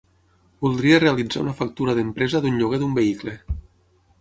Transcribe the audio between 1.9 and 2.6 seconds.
d'empresa d'un